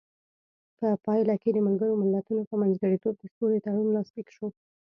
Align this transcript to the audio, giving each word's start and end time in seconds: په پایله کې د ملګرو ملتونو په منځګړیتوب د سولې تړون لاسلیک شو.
په 0.77 0.87
پایله 1.05 1.35
کې 1.41 1.49
د 1.53 1.59
ملګرو 1.67 1.99
ملتونو 2.01 2.41
په 2.49 2.55
منځګړیتوب 2.61 3.13
د 3.19 3.23
سولې 3.35 3.57
تړون 3.65 3.87
لاسلیک 3.97 4.27
شو. 4.35 4.47